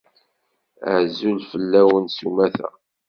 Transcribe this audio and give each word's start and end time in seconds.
Azul 0.95 1.39
fell-awen 1.51 2.05
s 2.09 2.17
umata. 2.27 2.67